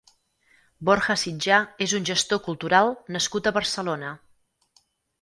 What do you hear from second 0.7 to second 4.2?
Borja Sitjà és un gestor cultural nascut a Barcelona.